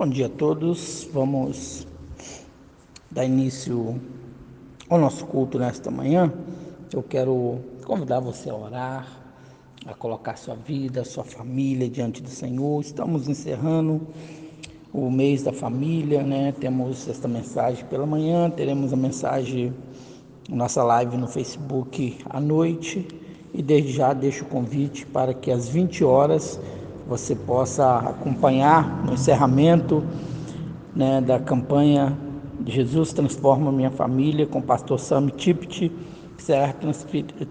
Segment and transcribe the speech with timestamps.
[0.00, 1.06] Bom dia a todos.
[1.12, 1.86] Vamos
[3.10, 4.00] dar início
[4.88, 6.32] ao nosso culto nesta manhã.
[6.90, 9.06] Eu quero convidar você a orar,
[9.84, 12.80] a colocar sua vida, sua família diante do Senhor.
[12.80, 14.00] Estamos encerrando
[14.90, 16.52] o mês da família, né?
[16.52, 19.70] Temos esta mensagem pela manhã, teremos a mensagem
[20.48, 23.06] nossa live no Facebook à noite
[23.52, 26.58] e desde já deixo o convite para que às 20 horas
[27.10, 30.04] você possa acompanhar no encerramento
[30.94, 32.16] né, da campanha
[32.64, 35.90] Jesus Transforma Minha Família com o pastor Sam Tipit,
[36.36, 36.72] que será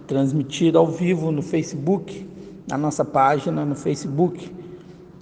[0.08, 2.26] transmitido ao vivo no Facebook,
[2.70, 4.50] na nossa página no Facebook.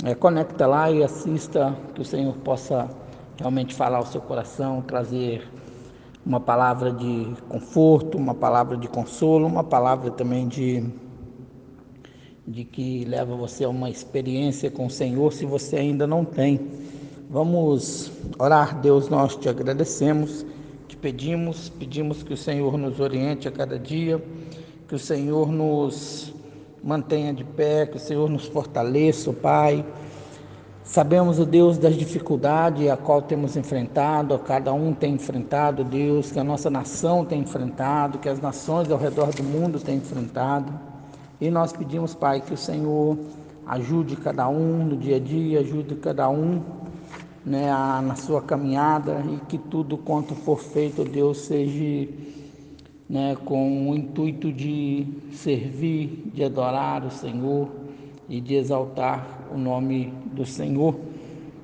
[0.05, 2.87] É, conecta lá e assista, que o Senhor possa
[3.39, 5.49] realmente falar ao seu coração, trazer
[6.23, 11.06] uma palavra de conforto, uma palavra de consolo, uma palavra também de
[12.47, 16.59] de que leva você a uma experiência com o Senhor se você ainda não tem.
[17.29, 20.45] Vamos orar, Deus, nós te agradecemos,
[20.87, 24.23] te pedimos, pedimos que o Senhor nos oriente a cada dia,
[24.87, 26.33] que o Senhor nos
[26.81, 29.85] mantenha de pé, que o Senhor nos fortaleça, Pai.
[30.85, 36.31] Sabemos, o Deus, das dificuldades a qual temos enfrentado, a cada um tem enfrentado, Deus,
[36.31, 40.86] que a nossa nação tem enfrentado, que as nações ao redor do mundo têm enfrentado.
[41.39, 43.17] E nós pedimos, Pai, que o Senhor
[43.67, 46.61] ajude cada um no dia a dia, ajude cada um
[47.45, 52.11] né, a, na sua caminhada e que tudo quanto for feito, Deus, seja
[53.07, 57.69] né, com o intuito de servir, de adorar o Senhor
[58.27, 60.95] e de exaltar o nome do Senhor.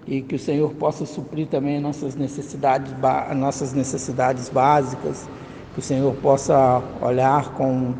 [0.06, 2.94] E que o Senhor possa suprir também nossas necessidades,
[3.36, 5.28] nossas necessidades básicas,
[5.74, 7.94] que o Senhor possa olhar com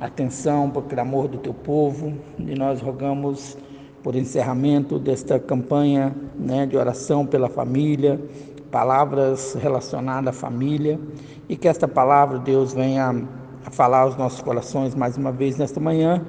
[0.00, 3.56] atenção para o clamor do teu povo e nós rogamos
[4.02, 8.18] por encerramento desta campanha né, de oração pela família,
[8.70, 10.98] palavras relacionadas à família
[11.48, 13.28] e que esta palavra, Deus, venha
[13.64, 16.24] a falar aos nossos corações mais uma vez nesta manhã,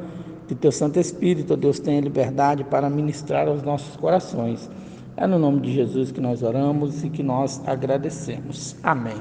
[0.48, 4.70] que teu Santo Espírito, Deus, tenha liberdade para ministrar aos nossos corações.
[5.16, 8.76] É no nome de Jesus que nós oramos e que nós agradecemos.
[8.84, 9.18] Amém.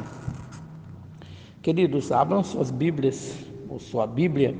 [1.63, 4.53] Queridos, abram suas Bíblias ou sua Bíblia,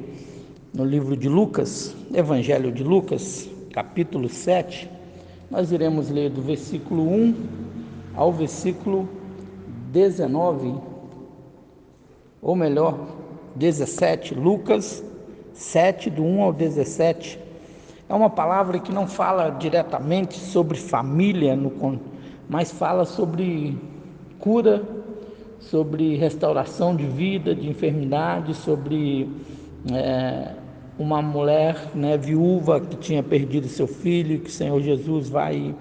[0.73, 4.89] no livro de Lucas, Evangelho de Lucas, capítulo 7,
[5.51, 7.35] nós iremos ler do versículo 1
[8.15, 9.09] ao versículo
[9.91, 10.77] 19,
[12.41, 13.09] ou melhor,
[13.57, 15.03] 17, Lucas
[15.55, 17.37] 7, do 1 ao 17.
[18.09, 21.59] É uma palavra que não fala diretamente sobre família,
[22.49, 23.77] mas fala sobre
[24.39, 25.00] cura
[25.61, 29.29] sobre restauração de vida, de enfermidade, sobre
[29.93, 30.55] é,
[30.99, 35.75] uma mulher né, viúva que tinha perdido seu filho, que o Senhor Jesus vai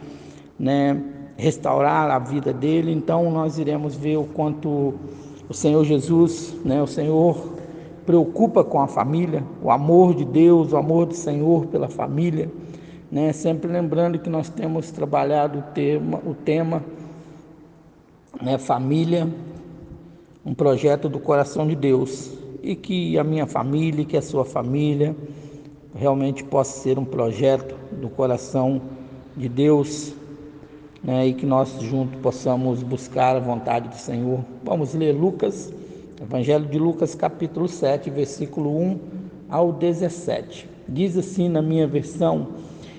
[0.59, 1.01] né,
[1.37, 2.91] restaurar a vida dele.
[2.91, 4.93] Então nós iremos ver o quanto
[5.47, 7.57] o Senhor Jesus, né, o Senhor
[8.05, 12.51] preocupa com a família, o amor de Deus, o amor do Senhor pela família.
[13.11, 13.31] Né?
[13.33, 16.83] Sempre lembrando que nós temos trabalhado o tema, o tema
[18.41, 19.27] né, família
[20.49, 22.31] um projeto do coração de Deus
[22.63, 25.15] e que a minha família, que a sua família
[25.93, 28.81] realmente possa ser um projeto do coração
[29.37, 30.11] de Deus
[31.03, 34.43] né, e que nós juntos possamos buscar a vontade do Senhor.
[34.63, 35.71] Vamos ler Lucas,
[36.19, 38.99] Evangelho de Lucas, capítulo 7, versículo 1
[39.47, 40.67] ao 17.
[40.87, 42.47] Diz assim na minha versão: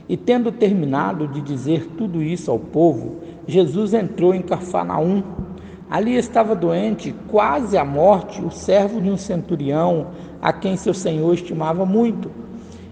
[0.08, 5.49] E tendo terminado de dizer tudo isso ao povo, Jesus entrou em Cafarnaum
[5.90, 11.34] Ali estava doente, quase à morte, o servo de um centurião, a quem seu senhor
[11.34, 12.30] estimava muito.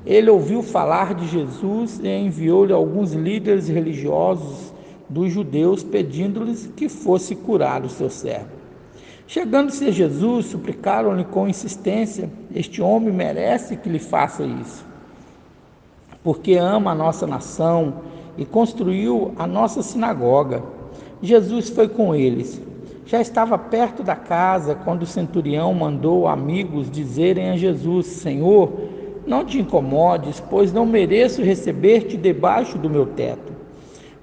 [0.05, 4.75] Ele ouviu falar de Jesus e enviou-lhe alguns líderes religiosos
[5.09, 8.59] dos judeus, pedindo-lhes que fosse curado o seu servo.
[9.29, 14.85] Chegando-se a Jesus, suplicaram-lhe com insistência: Este homem merece que lhe faça isso,
[16.25, 18.01] porque ama a nossa nação
[18.37, 20.65] e construiu a nossa sinagoga.
[21.23, 22.61] Jesus foi com eles.
[23.09, 28.71] Já estava perto da casa quando o centurião mandou amigos dizerem a Jesus: Senhor,
[29.27, 33.51] não te incomodes, pois não mereço receber-te debaixo do meu teto.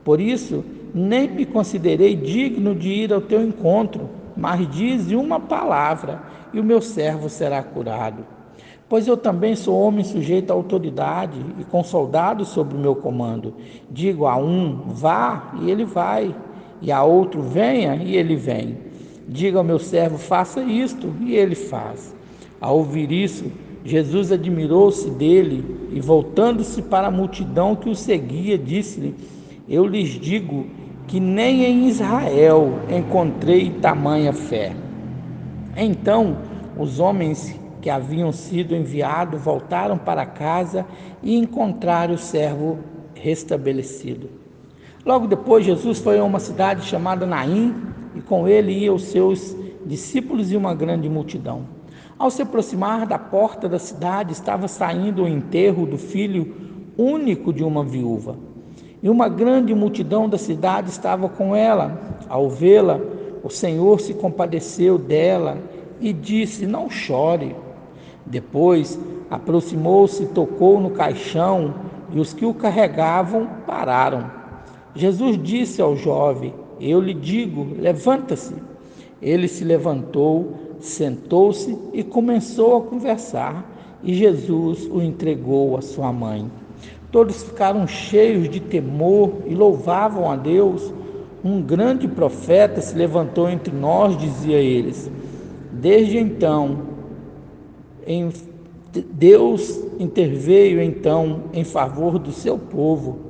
[0.04, 6.22] Por isso, nem me considerei digno de ir ao teu encontro, mas dize uma palavra
[6.54, 8.24] e o meu servo será curado.
[8.88, 13.56] Pois eu também sou homem sujeito à autoridade e com soldados sob o meu comando.
[13.90, 16.36] Digo a um, vá, e ele vai
[16.86, 18.78] e a outro venha e ele vem.
[19.28, 22.16] Diga ao meu servo, faça isto, e ele faz.
[22.62, 23.52] Ao ouvir isso,
[23.84, 29.16] Jesus admirou-se dele e, voltando-se para a multidão que o seguia, disse-lhe:
[29.68, 30.68] Eu lhes digo
[31.08, 34.76] que nem em Israel encontrei tamanha fé.
[35.76, 36.38] Então
[36.78, 40.86] os homens que haviam sido enviados voltaram para casa
[41.24, 42.78] e encontraram o servo
[43.16, 44.45] restabelecido.
[45.06, 47.76] Logo depois, Jesus foi a uma cidade chamada Naim
[48.16, 49.56] e com ele iam os seus
[49.86, 51.68] discípulos e uma grande multidão.
[52.18, 56.56] Ao se aproximar da porta da cidade, estava saindo o enterro do filho
[56.98, 58.36] único de uma viúva.
[59.04, 62.18] E uma grande multidão da cidade estava com ela.
[62.28, 63.00] Ao vê-la,
[63.44, 65.60] o Senhor se compadeceu dela
[66.02, 67.56] e disse: Não chore.
[68.26, 69.00] Depois
[69.30, 71.76] aproximou-se, tocou no caixão
[72.12, 74.45] e os que o carregavam pararam.
[74.96, 78.54] Jesus disse ao jovem: Eu lhe digo, levanta-se.
[79.22, 86.50] Ele se levantou, sentou-se e começou a conversar, e Jesus o entregou à sua mãe.
[87.12, 90.94] Todos ficaram cheios de temor e louvavam a Deus.
[91.44, 95.10] Um grande profeta se levantou entre nós, dizia eles.
[95.72, 96.80] Desde então,
[99.12, 103.25] Deus interveio então em favor do seu povo.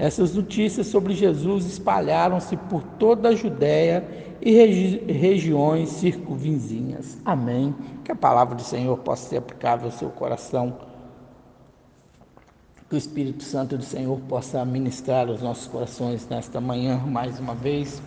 [0.00, 4.02] Essas notícias sobre Jesus espalharam-se por toda a Judéia
[4.40, 7.18] e regi regiões circunvizinhas.
[7.22, 7.74] Amém.
[8.02, 10.74] Que a palavra do Senhor possa ser aplicável ao seu coração.
[12.88, 17.54] Que o Espírito Santo do Senhor possa ministrar os nossos corações nesta manhã mais uma
[17.54, 18.02] vez.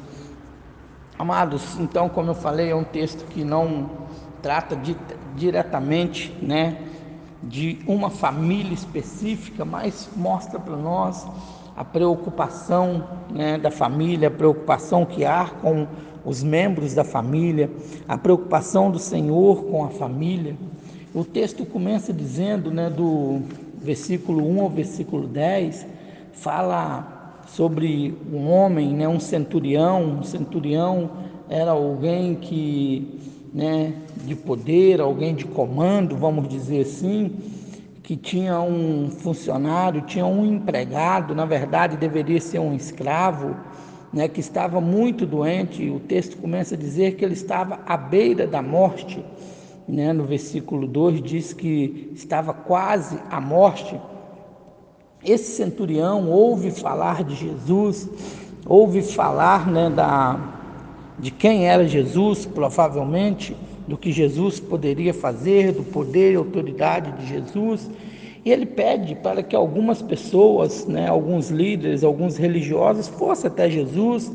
[1.20, 3.88] Amados, então, como eu falei, é um texto que não
[4.42, 4.98] trata de,
[5.36, 6.76] diretamente, né,
[7.44, 11.24] de uma família específica, mas mostra para nós
[11.76, 15.88] a preocupação né, da família, a preocupação que há com
[16.26, 17.70] os membros da família,
[18.08, 20.56] a preocupação do Senhor com a família.
[21.14, 23.42] O texto começa dizendo, né, do
[23.78, 25.86] versículo 1 ao versículo 10,
[26.32, 30.20] fala sobre um homem, né, um centurião.
[30.20, 31.10] Um centurião
[31.50, 33.20] era alguém que
[33.54, 33.94] né,
[34.26, 37.32] de poder, alguém de comando, vamos dizer assim,
[38.04, 43.56] que tinha um funcionário, tinha um empregado, na verdade deveria ser um escravo,
[44.12, 45.90] né, que estava muito doente.
[45.90, 49.24] O texto começa a dizer que ele estava à beira da morte.
[49.88, 54.00] Né, no versículo 2 diz que estava quase à morte.
[55.24, 58.10] Esse centurião ouve falar de Jesus,
[58.66, 60.40] ouve falar né, da,
[61.18, 63.56] de quem era Jesus, provavelmente,
[63.88, 67.90] do que Jesus poderia fazer, do poder e autoridade de Jesus.
[68.46, 74.32] E ele pede para que algumas pessoas, né, alguns líderes, alguns religiosos, fossem até Jesus,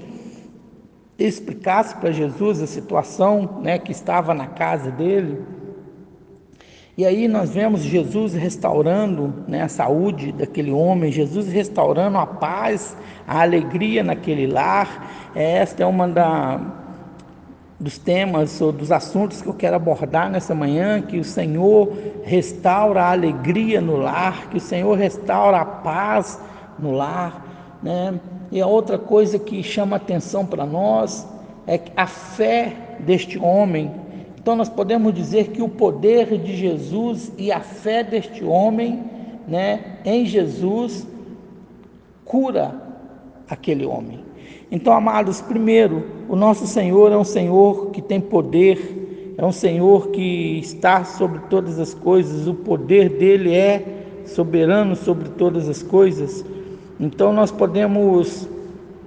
[1.18, 5.38] explicasse para Jesus a situação né, que estava na casa dele.
[6.96, 12.96] E aí nós vemos Jesus restaurando né, a saúde daquele homem, Jesus restaurando a paz,
[13.26, 15.30] a alegria naquele lar.
[15.34, 16.77] Esta é uma da,
[17.78, 21.92] dos temas ou dos assuntos que eu quero abordar nessa manhã, que o Senhor
[22.24, 26.40] restaura a alegria no lar, que o Senhor restaura a paz
[26.78, 27.78] no lar.
[27.82, 28.18] Né?
[28.50, 31.26] E a outra coisa que chama atenção para nós
[31.66, 33.92] é a fé deste homem
[34.48, 39.04] então nós podemos dizer que o poder de Jesus e a fé deste homem,
[39.46, 41.06] né, em Jesus
[42.24, 42.74] cura
[43.46, 44.24] aquele homem.
[44.70, 50.08] Então, amados, primeiro, o nosso Senhor é um Senhor que tem poder, é um Senhor
[50.08, 56.44] que está sobre todas as coisas, o poder dele é soberano sobre todas as coisas.
[57.00, 58.48] Então nós podemos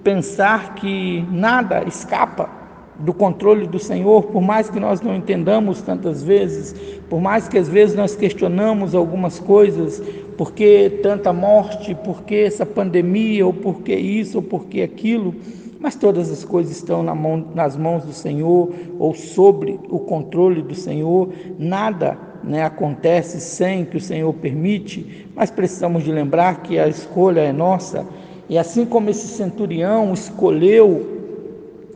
[0.03, 2.49] pensar que nada escapa
[2.97, 6.73] do controle do Senhor, por mais que nós não entendamos tantas vezes,
[7.09, 10.01] por mais que às vezes nós questionamos algumas coisas,
[10.41, 14.81] por que tanta morte, por que essa pandemia, ou por que isso, ou por que
[14.81, 15.35] aquilo,
[15.79, 20.63] mas todas as coisas estão na mão, nas mãos do Senhor ou sobre o controle
[20.63, 21.29] do Senhor,
[21.59, 27.41] nada né, acontece sem que o Senhor permite, mas precisamos de lembrar que a escolha
[27.41, 28.03] é nossa,
[28.49, 31.20] e assim como esse centurião escolheu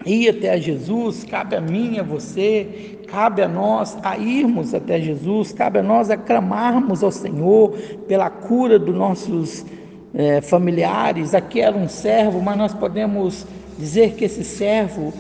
[0.06, 5.52] ir até Jesus, cabe a mim, a você, cabe a nós a irmos até Jesus,
[5.52, 7.72] cabe a nós a clamarmos ao Senhor
[8.08, 9.66] pela cura dos nossos
[10.14, 11.34] é, familiares.
[11.34, 13.46] Aqui era um servo, mas nós podemos
[13.78, 15.14] dizer que esse servo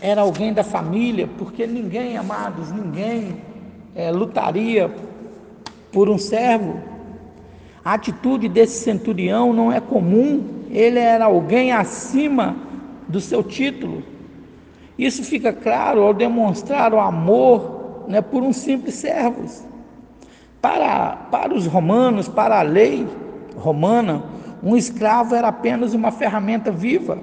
[0.00, 3.36] era alguém da família, porque ninguém, amados, ninguém
[3.94, 4.90] é, lutaria
[5.92, 6.80] por um servo.
[7.84, 12.56] A atitude desse centurião não é comum, ele era alguém acima
[13.08, 14.02] do seu título.
[14.98, 19.44] Isso fica claro ao demonstrar o amor né, por um simples servo.
[20.60, 23.06] Para, para os romanos, para a lei
[23.56, 24.22] romana,
[24.62, 27.18] um escravo era apenas uma ferramenta viva.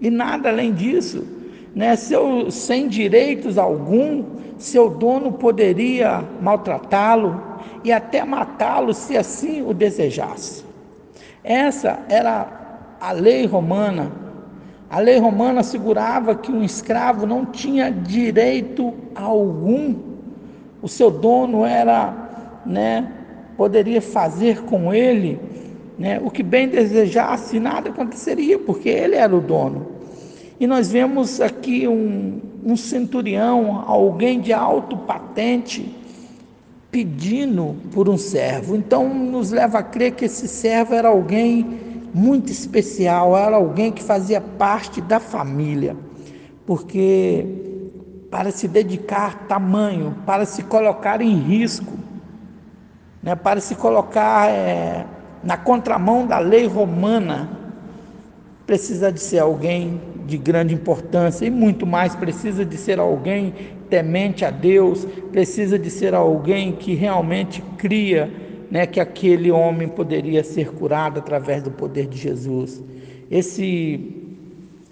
[0.00, 1.26] e nada além disso.
[1.74, 1.96] Né?
[1.96, 4.24] Seu, sem direitos algum,
[4.58, 7.42] seu dono poderia maltratá-lo
[7.82, 10.64] e até matá-lo se assim o desejasse.
[11.42, 14.12] Essa era a lei romana.
[14.90, 19.94] A lei romana assegurava que um escravo não tinha direito algum.
[20.82, 23.08] O seu dono era, né,
[23.56, 25.38] poderia fazer com ele
[25.96, 29.86] né, o que bem desejasse, nada aconteceria, porque ele era o dono.
[30.58, 35.94] E nós vemos aqui um, um centurião, alguém de alto patente,
[36.90, 38.74] pedindo por um servo.
[38.74, 41.78] Então nos leva a crer que esse servo era alguém
[42.12, 45.96] muito especial, era alguém que fazia parte da família,
[46.66, 47.46] porque
[48.30, 51.92] para se dedicar tamanho, para se colocar em risco,
[53.22, 55.04] né, para se colocar é,
[55.42, 57.50] na contramão da lei romana,
[58.66, 63.52] precisa de ser alguém de grande importância e muito mais, precisa de ser alguém
[63.88, 68.30] temente a Deus, precisa de ser alguém que realmente cria
[68.70, 72.82] né, que aquele homem poderia ser curado através do poder de Jesus.
[73.30, 74.28] Esse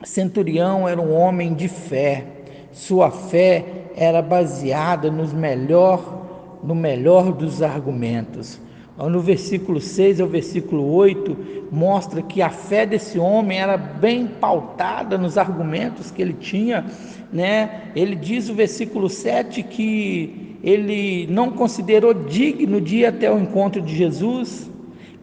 [0.03, 2.25] centurião era um homem de fé,
[2.73, 3.65] sua fé
[3.97, 6.19] era baseada nos melhor
[6.63, 8.61] no melhor dos argumentos.
[9.07, 11.37] No versículo 6 ao versículo 8,
[11.71, 16.85] mostra que a fé desse homem era bem pautada nos argumentos que ele tinha,
[17.33, 17.93] né?
[17.95, 23.81] Ele diz o versículo 7 que ele não considerou digno de ir até o encontro
[23.81, 24.68] de Jesus,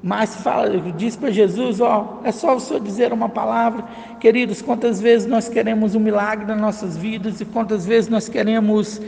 [0.07, 3.83] mas fala, diz para Jesus, ó, é só o Senhor dizer uma palavra.
[4.19, 9.01] Queridos, quantas vezes nós queremos um milagre nas nossas vidas e quantas vezes nós queremos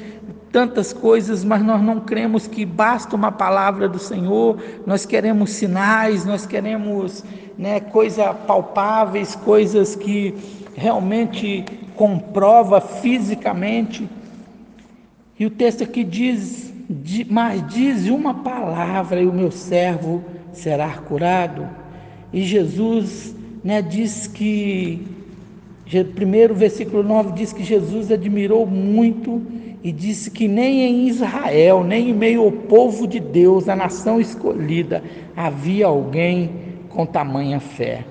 [0.51, 6.25] tantas coisas, mas nós não cremos que basta uma palavra do Senhor, nós queremos sinais,
[6.25, 7.23] nós queremos
[7.55, 10.33] né, coisas palpáveis, coisas que
[10.75, 11.63] realmente
[11.95, 14.09] comprova fisicamente.
[15.37, 16.73] E o texto aqui diz,
[17.29, 21.67] mas diz uma palavra e o meu servo será curado.
[22.33, 25.05] E Jesus né, diz que,
[26.15, 29.41] primeiro versículo 9 diz que Jesus admirou muito
[29.83, 34.19] e disse que nem em Israel, nem em meio ao povo de Deus, a nação
[34.19, 35.03] escolhida,
[35.35, 36.49] havia alguém
[36.89, 38.03] com tamanha fé.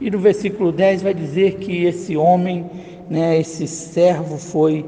[0.00, 2.64] E no versículo 10 vai dizer que esse homem,
[3.08, 4.84] né, esse servo foi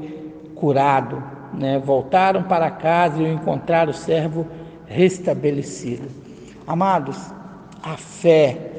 [0.55, 4.47] curado, né, voltaram para casa e encontraram o servo
[4.87, 6.22] restabelecido.
[6.65, 7.17] Amados,
[7.81, 8.73] a fé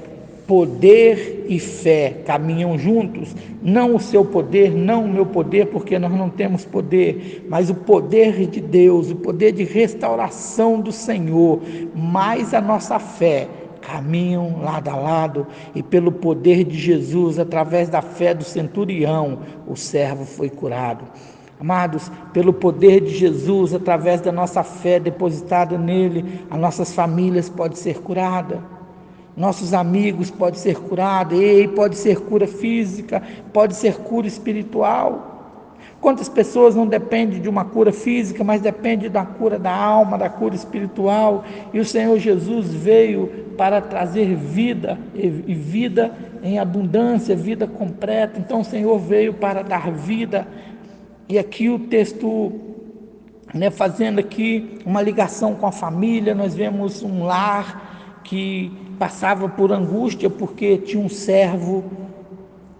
[0.47, 6.13] Poder e fé caminham juntos, não o seu poder, não o meu poder, porque nós
[6.13, 11.63] não temos poder, mas o poder de Deus, o poder de restauração do Senhor,
[11.95, 13.49] mais a nossa fé
[13.81, 19.77] caminham lado a lado e pelo poder de Jesus, através da fé do centurião, o
[19.77, 21.07] servo foi curado.
[21.61, 27.77] Amados, pelo poder de Jesus, através da nossa fé depositada nele, as nossas famílias podem
[27.77, 28.59] ser curadas
[29.37, 33.21] nossos amigos pode ser curado, ei, pode ser cura física,
[33.53, 35.33] pode ser cura espiritual.
[36.01, 40.29] Quantas pessoas não dependem de uma cura física, mas dependem da cura da alma, da
[40.29, 41.45] cura espiritual?
[41.73, 48.39] E o Senhor Jesus veio para trazer vida e vida em abundância, vida completa.
[48.39, 50.47] Então o Senhor veio para dar vida.
[51.27, 52.53] E aqui o texto,
[53.55, 59.73] né, fazendo aqui uma ligação com a família, nós vemos um lar que passava por
[59.73, 61.83] angústia porque tinha um servo,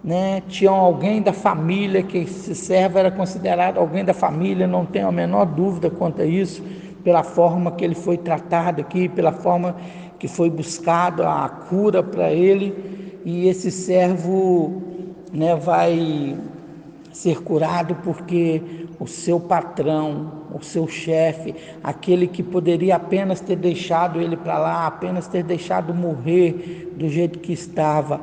[0.03, 0.43] né?
[0.47, 5.11] tinha alguém da família, que esse servo era considerado alguém da família, não tenho a
[5.11, 6.63] menor dúvida quanto a isso,
[7.03, 9.75] pela forma que ele foi tratado aqui, pela forma
[10.19, 14.83] que foi buscado a cura para ele, e esse servo
[15.33, 16.37] né, vai
[17.15, 18.61] ser curado porque
[18.99, 24.85] o seu patrão, o seu chefe, aquele que poderia apenas ter deixado ele para lá,
[24.85, 28.19] apenas ter deixado morrer do jeito que estava,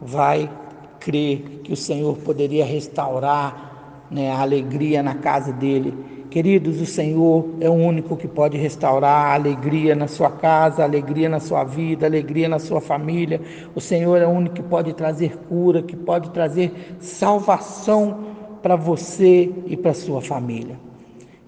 [0.00, 0.50] vai
[0.98, 5.94] crer que o Senhor poderia restaurar né, a alegria na casa dele.
[6.36, 10.84] Queridos, o Senhor é o único que pode restaurar a alegria na sua casa, a
[10.84, 13.40] alegria na sua vida, a alegria na sua família.
[13.74, 18.18] O Senhor é o único que pode trazer cura, que pode trazer salvação
[18.62, 20.78] para você e para sua família.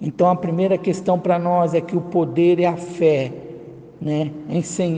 [0.00, 3.30] Então a primeira questão para nós é que o poder e a fé
[4.00, 4.30] né,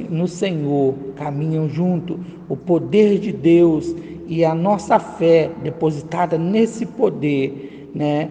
[0.08, 3.92] no Senhor caminham junto, o poder de Deus
[4.28, 8.30] e a nossa fé depositada nesse poder, né,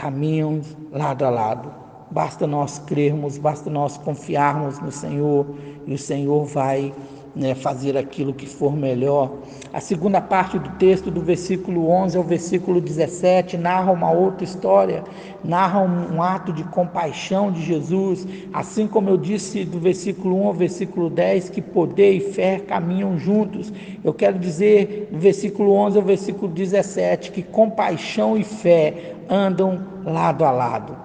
[0.00, 0.60] caminham
[0.92, 1.70] lado a lado.
[2.10, 5.46] Basta nós crermos, basta nós confiarmos no Senhor
[5.86, 6.94] e o Senhor vai
[7.36, 9.30] né, fazer aquilo que for melhor.
[9.72, 15.04] A segunda parte do texto, do versículo 11 ao versículo 17, narra uma outra história,
[15.44, 20.54] narra um, ato de compaixão de Jesus, assim como eu disse do versículo 1 ao
[20.54, 23.72] versículo 10, que poder e fé caminham juntos.
[24.02, 30.44] Eu quero dizer do versículo 11 ao versículo 17 que compaixão e fé andam lado
[30.44, 30.96] a lado.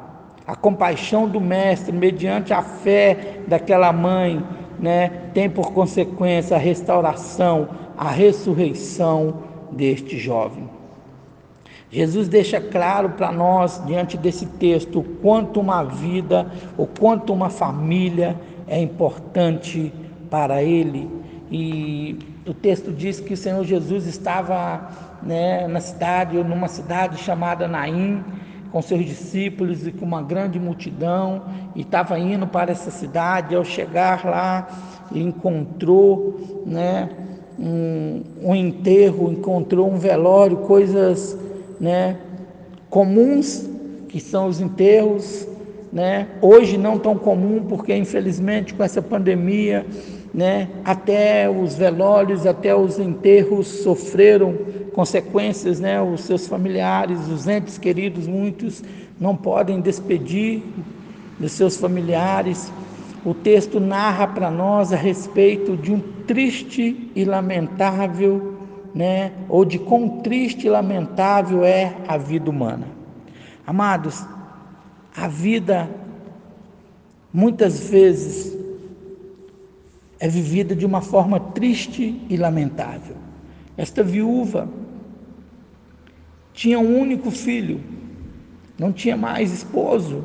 [0.46, 4.44] A compaixão do Mestre, mediante a fé daquela mãe,
[4.80, 9.36] né, tem por consequência a restauração, a ressurreição
[9.72, 10.70] deste jovem.
[11.90, 17.50] Jesus deixa claro para nós, diante desse texto, o quanto uma vida, o quanto uma
[17.50, 18.36] família
[18.68, 19.94] é importante
[20.30, 21.08] para ele.
[21.52, 24.90] E o texto diz que o Senhor Jesus estava
[25.26, 28.24] né, na cidade, numa cidade chamada Naim,
[28.72, 31.44] com seus discípulos e com uma grande multidão,
[31.76, 33.56] e estava indo para essa cidade.
[33.56, 34.68] Ao chegar lá,
[35.12, 37.10] encontrou né,
[37.60, 41.38] um, um enterro, encontrou um velório, coisas
[41.80, 42.18] né,
[42.90, 43.70] comuns
[44.08, 45.48] que são os enterros,
[45.92, 49.86] né, hoje não tão comum, porque infelizmente com essa pandemia,
[50.34, 54.56] né, até os velórios, até os enterros sofreram
[54.94, 56.02] consequências, né?
[56.02, 58.84] Os seus familiares, os entes queridos, muitos
[59.20, 60.62] não podem despedir
[61.40, 62.72] dos seus familiares.
[63.26, 68.58] O texto narra para nós a respeito de um triste e lamentável,
[68.94, 69.32] né?
[69.50, 72.88] Ou de quão triste e lamentável é a vida humana.
[73.66, 74.26] Amados,
[75.16, 75.90] a vida
[77.34, 78.58] muitas vezes
[80.20, 83.16] é vivida de uma forma triste e lamentável.
[83.76, 84.70] Esta viúva
[86.54, 87.82] tinha um único filho,
[88.78, 90.24] não tinha mais esposo.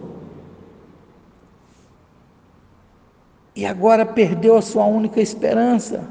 [3.56, 6.06] E agora perdeu a sua única esperança.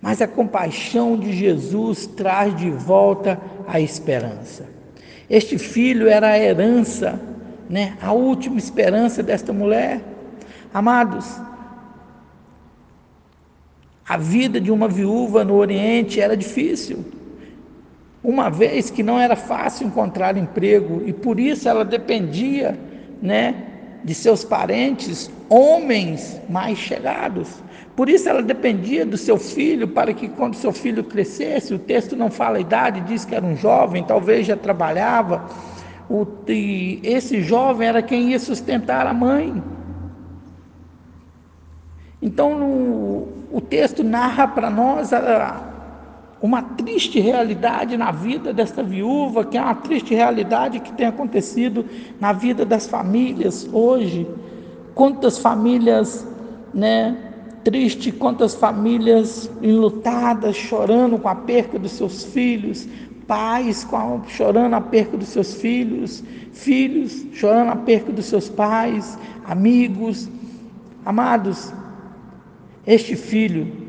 [0.00, 4.68] Mas a compaixão de Jesus traz de volta a esperança.
[5.28, 7.20] Este filho era a herança,
[7.68, 10.00] né, a última esperança desta mulher.
[10.72, 11.40] Amados,
[14.06, 17.15] a vida de uma viúva no Oriente era difícil
[18.26, 22.76] uma vez que não era fácil encontrar emprego e por isso ela dependia,
[23.22, 23.54] né,
[24.02, 27.62] de seus parentes, homens mais chegados.
[27.94, 32.16] Por isso ela dependia do seu filho para que quando seu filho crescesse, o texto
[32.16, 35.48] não fala a idade, diz que era um jovem, talvez já trabalhava.
[36.10, 39.62] O, e esse jovem era quem ia sustentar a mãe.
[42.20, 45.75] Então no, o texto narra para nós a,
[46.46, 51.84] uma triste realidade na vida desta viúva, que é uma triste realidade que tem acontecido
[52.20, 54.28] na vida das famílias hoje.
[54.94, 56.24] Quantas famílias,
[56.72, 57.16] né,
[57.64, 62.88] triste, quantas famílias enlutadas, chorando com a perca dos seus filhos,
[63.26, 69.18] pais a, chorando a perca dos seus filhos, filhos chorando a perca dos seus pais,
[69.44, 70.28] amigos.
[71.04, 71.72] Amados,
[72.86, 73.85] este filho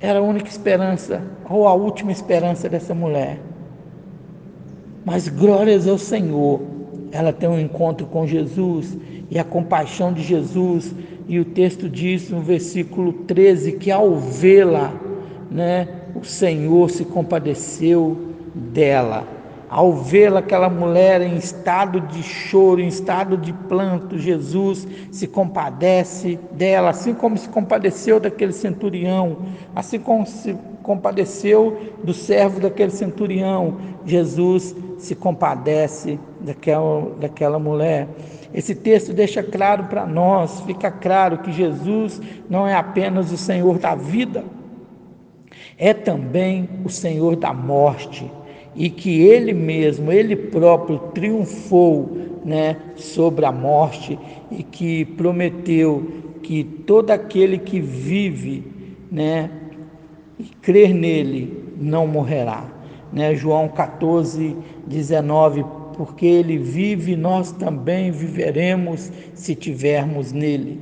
[0.00, 3.38] era a única esperança, ou a última esperança dessa mulher.
[5.04, 6.60] Mas glórias ao Senhor,
[7.12, 8.96] ela tem um encontro com Jesus
[9.30, 10.94] e a compaixão de Jesus,
[11.28, 14.92] e o texto diz no versículo 13 que ao vê-la,
[15.50, 18.16] né, o Senhor se compadeceu
[18.54, 19.39] dela
[19.70, 26.40] ao vê-la, aquela mulher em estado de choro, em estado de planto, Jesus se compadece
[26.50, 29.36] dela, assim como se compadeceu daquele centurião,
[29.72, 38.08] assim como se compadeceu do servo daquele centurião, Jesus se compadece daquela, daquela mulher.
[38.52, 43.78] Esse texto deixa claro para nós, fica claro que Jesus não é apenas o Senhor
[43.78, 44.42] da vida,
[45.78, 48.28] é também o Senhor da morte
[48.74, 54.18] e que ele mesmo, ele próprio triunfou, né, sobre a morte
[54.50, 58.64] e que prometeu que todo aquele que vive,
[59.10, 59.50] né,
[60.38, 62.66] e crer nele não morrerá,
[63.12, 63.34] né?
[63.34, 64.56] João 14,
[64.86, 65.64] 19,
[65.96, 70.80] porque ele vive, nós também viveremos se tivermos nele.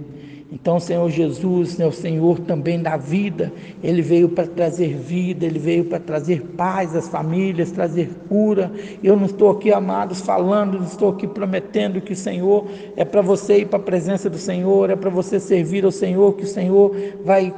[0.50, 5.58] Então, Senhor Jesus, é o Senhor também da vida, Ele veio para trazer vida, Ele
[5.58, 8.72] veio para trazer paz às famílias, trazer cura.
[9.04, 13.20] Eu não estou aqui, amados, falando, não estou aqui prometendo que o Senhor é para
[13.20, 16.48] você ir para a presença do Senhor, é para você servir ao Senhor, que o
[16.48, 17.54] Senhor vai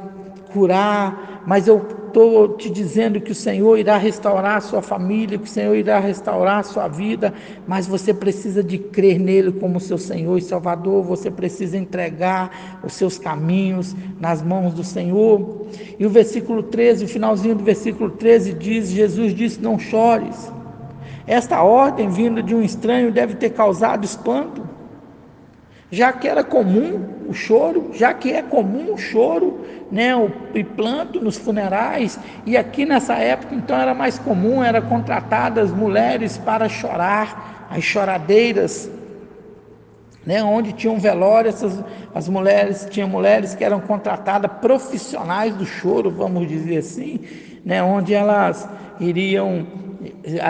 [0.51, 5.45] curar, mas eu estou te dizendo que o Senhor irá restaurar a sua família, que
[5.45, 7.33] o Senhor irá restaurar a sua vida,
[7.65, 12.93] mas você precisa de crer nele como seu Senhor e Salvador, você precisa entregar os
[12.93, 15.65] seus caminhos nas mãos do Senhor.
[15.97, 20.51] E o versículo 13, o finalzinho do versículo 13 diz: Jesus disse: Não chores.
[21.25, 24.60] Esta ordem vinda de um estranho deve ter causado espanto
[25.91, 30.29] já que era comum o choro, já que é comum o choro, né, o
[30.75, 36.69] planto nos funerais, e aqui nessa época então era mais comum, era contratadas mulheres para
[36.69, 38.89] chorar, as choradeiras,
[40.25, 41.83] né, onde tinham velório, essas,
[42.15, 47.19] as mulheres, tinha mulheres que eram contratadas profissionais do choro, vamos dizer assim,
[47.65, 48.67] né, onde elas
[49.01, 49.65] iriam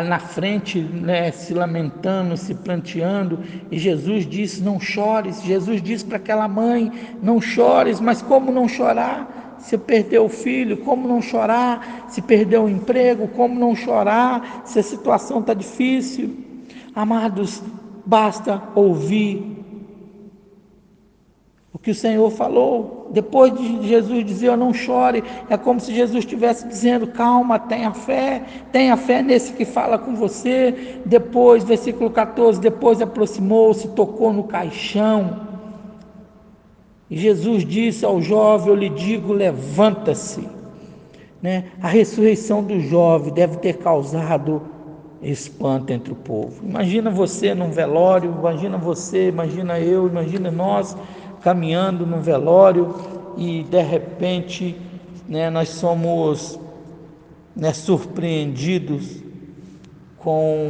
[0.07, 3.39] na frente, né, se lamentando, se planteando,
[3.71, 5.41] e Jesus disse: Não chores.
[5.41, 9.57] Jesus disse para aquela mãe: Não chores, mas como não chorar?
[9.59, 12.05] Se perdeu o filho, como não chorar?
[12.09, 14.63] Se perdeu o emprego, como não chorar?
[14.65, 16.35] Se a situação está difícil.
[16.95, 17.61] Amados,
[18.05, 19.60] basta ouvir
[21.81, 26.19] que o Senhor falou, depois de Jesus dizer, eu não chore, é como se Jesus
[26.19, 30.99] estivesse dizendo, calma, tenha fé, tenha fé nesse que fala com você.
[31.05, 35.47] Depois, versículo 14, depois aproximou-se, tocou no caixão.
[37.09, 40.47] E Jesus disse ao jovem, eu lhe digo, levanta-se.
[41.41, 41.65] Né?
[41.81, 44.61] A ressurreição do jovem deve ter causado
[45.21, 46.63] espanto entre o povo.
[46.63, 50.95] Imagina você num velório, imagina você, imagina eu, imagina nós
[51.41, 52.95] caminhando no velório
[53.37, 54.79] e de repente
[55.27, 56.59] né, nós somos
[57.55, 59.21] né, surpreendidos
[60.17, 60.69] com,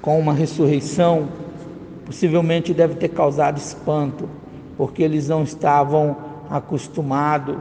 [0.00, 1.28] com uma ressurreição,
[2.04, 4.28] possivelmente deve ter causado espanto,
[4.76, 6.16] porque eles não estavam
[6.50, 7.56] acostumados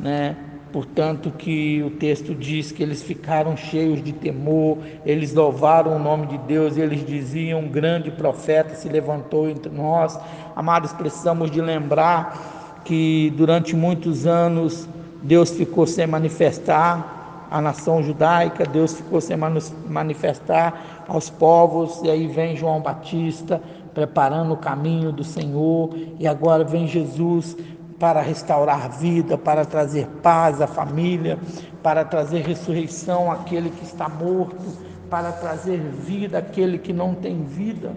[0.00, 0.36] né,
[0.74, 6.26] Portanto, que o texto diz que eles ficaram cheios de temor, eles louvaram o nome
[6.26, 10.18] de Deus, eles diziam: um grande profeta se levantou entre nós.
[10.56, 14.88] Amados, precisamos de lembrar que durante muitos anos
[15.22, 22.26] Deus ficou sem manifestar a nação judaica, Deus ficou sem manifestar aos povos, e aí
[22.26, 23.62] vem João Batista
[23.94, 27.56] preparando o caminho do Senhor, e agora vem Jesus
[27.98, 31.38] para restaurar vida, para trazer paz à família,
[31.82, 34.64] para trazer ressurreição àquele que está morto,
[35.08, 37.92] para trazer vida àquele que não tem vida.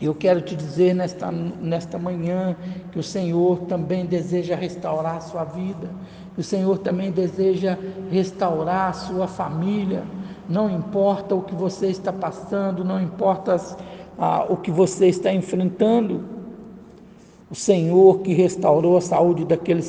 [0.00, 2.56] Eu quero te dizer nesta, nesta manhã
[2.92, 5.88] que o Senhor também deseja restaurar a sua vida,
[6.34, 7.76] que o Senhor também deseja
[8.10, 10.04] restaurar a sua família.
[10.48, 13.56] Não importa o que você está passando, não importa
[14.16, 16.37] ah, o que você está enfrentando,
[17.50, 19.82] o Senhor que restaurou a saúde daquele,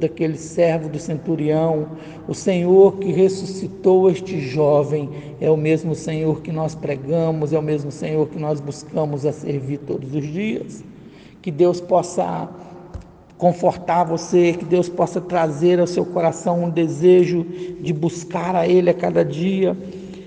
[0.00, 1.88] daquele servo do centurião,
[2.26, 7.62] o Senhor que ressuscitou este jovem, é o mesmo Senhor que nós pregamos, é o
[7.62, 10.82] mesmo Senhor que nós buscamos a servir todos os dias.
[11.42, 12.48] Que Deus possa
[13.36, 17.44] confortar você, que Deus possa trazer ao seu coração um desejo
[17.80, 19.76] de buscar a Ele a cada dia.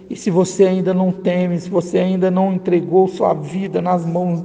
[0.08, 4.44] E se você ainda não teme, se você ainda não entregou sua vida nas mãos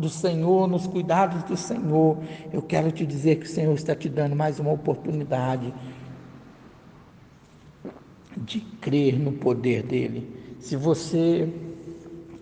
[0.00, 2.18] do Senhor, nos cuidados do Senhor,
[2.52, 5.72] eu quero te dizer que o Senhor está te dando mais uma oportunidade
[8.36, 10.28] de crer no poder dele.
[10.58, 11.48] Se você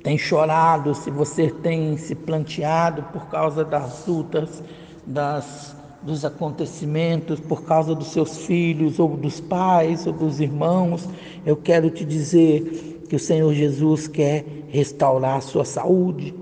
[0.03, 4.63] tem chorado, se você tem se planteado por causa das lutas,
[5.05, 11.09] das, dos acontecimentos, por causa dos seus filhos, ou dos pais, ou dos irmãos,
[11.45, 16.35] eu quero te dizer que o Senhor Jesus quer restaurar a sua saúde,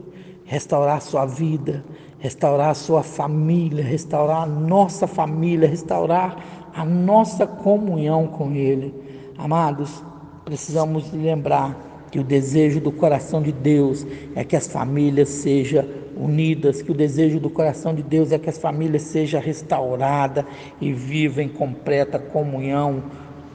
[0.46, 1.84] restaurar a sua vida,
[2.18, 6.36] restaurar a sua família, restaurar a nossa família, restaurar
[6.74, 8.94] a nossa comunhão com Ele.
[9.36, 10.02] Amados,
[10.44, 11.76] precisamos lembrar
[12.10, 15.84] que o desejo do coração de Deus é que as famílias sejam
[16.16, 20.44] unidas, que o desejo do coração de Deus é que as famílias sejam restauradas
[20.80, 23.02] e vivam em completa comunhão,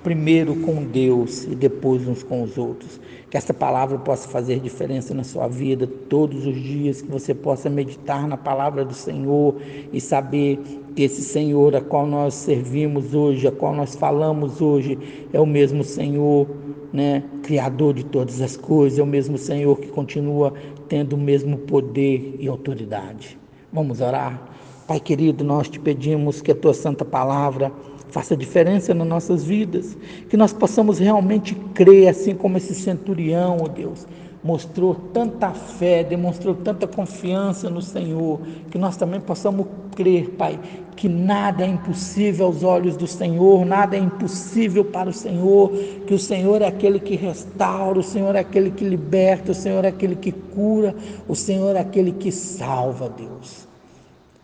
[0.03, 3.00] primeiro com Deus e depois uns com os outros.
[3.31, 7.69] Que essa palavra possa fazer diferença na sua vida todos os dias, que você possa
[7.69, 9.55] meditar na palavra do Senhor
[9.93, 10.59] e saber
[10.93, 14.99] que esse Senhor a qual nós servimos hoje, a qual nós falamos hoje,
[15.31, 16.45] é o mesmo Senhor,
[16.91, 20.53] né, criador de todas as coisas, é o mesmo Senhor que continua
[20.89, 23.39] tendo o mesmo poder e autoridade.
[23.71, 24.49] Vamos orar.
[24.85, 27.71] Pai querido, nós te pedimos que a tua santa palavra
[28.11, 29.97] faça diferença nas nossas vidas,
[30.29, 34.05] que nós possamos realmente crer, assim como esse centurião, ó oh Deus,
[34.43, 40.59] mostrou tanta fé, demonstrou tanta confiança no Senhor, que nós também possamos crer, Pai,
[40.95, 45.71] que nada é impossível aos olhos do Senhor, nada é impossível para o Senhor,
[46.05, 49.85] que o Senhor é aquele que restaura, o Senhor é aquele que liberta, o Senhor
[49.85, 50.95] é aquele que cura,
[51.27, 53.70] o Senhor é aquele que salva, Deus.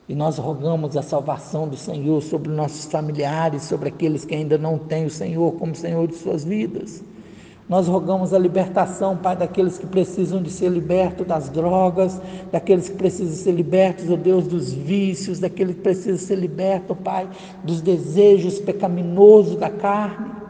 [0.07, 4.77] E nós rogamos a salvação do Senhor sobre nossos familiares, sobre aqueles que ainda não
[4.77, 7.03] têm o Senhor como Senhor de suas vidas.
[7.67, 12.95] Nós rogamos a libertação, Pai, daqueles que precisam de ser libertos das drogas, daqueles que
[12.95, 17.27] precisam ser libertos, ó oh Deus, dos vícios, daqueles que precisam ser libertos, Pai,
[17.65, 20.46] dos desejos pecaminosos da carne.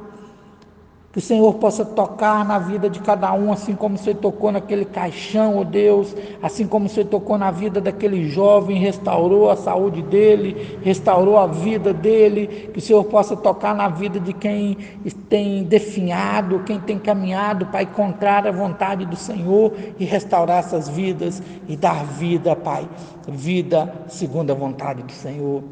[1.17, 4.85] Que o Senhor possa tocar na vida de cada um, assim como Senhor tocou naquele
[4.85, 10.03] caixão, ó oh Deus, assim como Senhor tocou na vida daquele jovem, restaurou a saúde
[10.03, 12.69] dele, restaurou a vida dele.
[12.71, 14.77] Que o Senhor possa tocar na vida de quem
[15.27, 21.41] tem definhado, quem tem caminhado para encontrar a vontade do Senhor e restaurar essas vidas
[21.67, 22.87] e dar vida, Pai,
[23.27, 25.63] vida segundo a vontade do Senhor.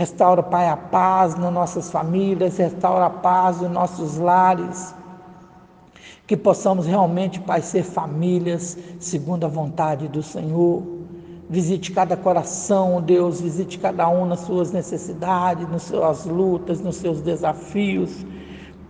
[0.00, 4.94] Restaura, Pai, a paz nas nossas famílias, restaura a paz nos nossos lares.
[6.26, 10.82] Que possamos realmente, Pai, ser famílias segundo a vontade do Senhor.
[11.50, 17.20] Visite cada coração, Deus, visite cada um nas suas necessidades, nas suas lutas, nos seus
[17.20, 18.24] desafios.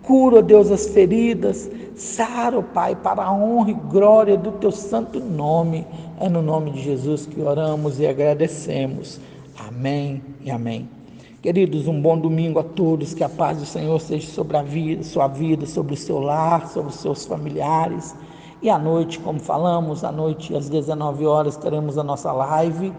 [0.03, 1.69] Cura, Deus, as feridas.
[1.93, 5.85] Sara, Pai, para a honra e glória do teu santo nome.
[6.21, 9.19] É no nome de Jesus que oramos e agradecemos.
[9.57, 11.00] Amém e amém.
[11.41, 15.01] Queridos, um bom domingo a todos, que a paz do Senhor seja sobre a vida,
[15.01, 18.15] sua vida, sobre o seu lar, sobre os seus familiares.
[18.61, 22.93] E à noite, como falamos, à noite às 19 horas teremos a nossa live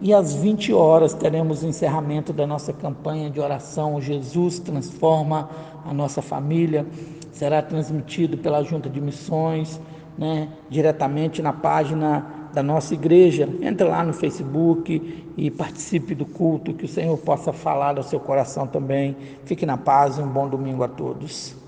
[0.00, 5.50] e às 20 horas teremos o encerramento da nossa campanha de oração Jesus transforma
[5.84, 6.86] a nossa família.
[7.30, 9.78] Será transmitido pela Junta de Missões,
[10.16, 13.48] né, diretamente na página da nossa igreja.
[13.60, 18.20] Entre lá no Facebook e participe do culto, que o Senhor possa falar ao seu
[18.20, 19.16] coração também.
[19.44, 21.61] Fique na paz e um bom domingo a todos.